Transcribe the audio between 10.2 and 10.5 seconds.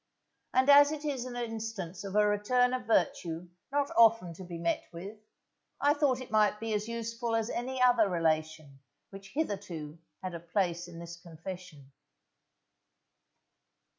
had a